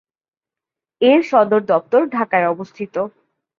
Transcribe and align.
এর 1.01 1.19
সদর 1.23 1.61
দপ্তর 1.63 2.01
ঢাকায় 2.15 2.47
অবস্থিত। 2.47 2.95